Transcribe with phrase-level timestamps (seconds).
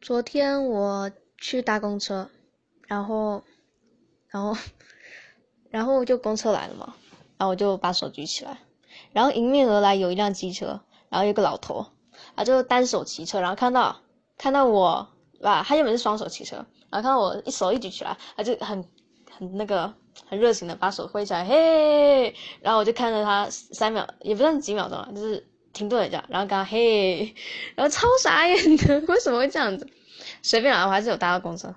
[0.00, 2.30] 昨天我去搭公车，
[2.86, 3.42] 然后，
[4.28, 4.56] 然后，
[5.68, 6.94] 然后就公车来了嘛，
[7.36, 8.56] 然后我就把手举起来，
[9.12, 11.84] 然后迎面而来有一辆机车，然后有个老头，
[12.34, 14.00] 他就单手骑车，然后看到
[14.38, 15.06] 看到我，
[15.42, 18.88] 吧，他原本是双手骑车，然后看到我一手一举起来，他就很
[19.30, 19.92] 很那个
[20.26, 25.46] 很热情的把手挥起来，嘿，然后我就看着他三秒，也不算几秒钟了，就是。
[25.72, 27.34] 停顿一下，然后刚嘿，
[27.76, 29.86] 然后超傻眼的，为什么会这样子？
[30.42, 31.74] 随便啊，我还是有搭到公车。